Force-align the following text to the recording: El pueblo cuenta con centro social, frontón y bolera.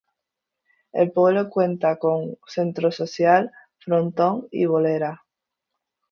El 0.93 1.11
pueblo 1.11 1.47
cuenta 1.51 1.99
con 1.99 2.35
centro 2.47 2.91
social, 2.91 3.51
frontón 3.77 4.47
y 4.49 4.65
bolera. 4.65 5.23